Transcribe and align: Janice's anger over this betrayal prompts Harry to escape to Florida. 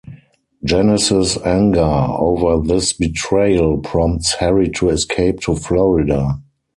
Janice's 0.63 1.37
anger 1.45 1.83
over 1.85 2.59
this 2.67 2.91
betrayal 2.91 3.77
prompts 3.77 4.33
Harry 4.39 4.67
to 4.69 4.89
escape 4.89 5.41
to 5.41 5.55
Florida. 5.55 6.41